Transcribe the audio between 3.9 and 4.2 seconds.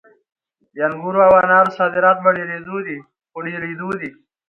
دي.